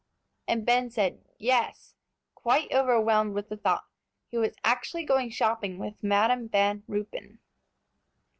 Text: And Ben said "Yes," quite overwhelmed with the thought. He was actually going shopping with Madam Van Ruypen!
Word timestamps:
And 0.47 0.65
Ben 0.65 0.89
said 0.89 1.23
"Yes," 1.37 1.93
quite 2.33 2.71
overwhelmed 2.71 3.35
with 3.35 3.49
the 3.49 3.57
thought. 3.57 3.85
He 4.31 4.37
was 4.39 4.55
actually 4.63 5.03
going 5.03 5.29
shopping 5.29 5.77
with 5.77 5.93
Madam 6.01 6.49
Van 6.49 6.81
Ruypen! 6.87 7.37